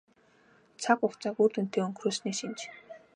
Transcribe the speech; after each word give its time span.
Цаг 0.81 0.97
хугацааг 1.01 1.37
үр 1.43 1.51
дүнтэй 1.53 1.83
өнгөрөөсний 1.85 2.35
шинж. 2.39 2.59